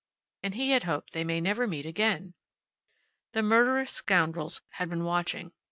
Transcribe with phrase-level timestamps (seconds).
[0.41, 2.33] And he had hoped they might never meet again!
[3.33, 5.51] The murderous scoundrels had been watching.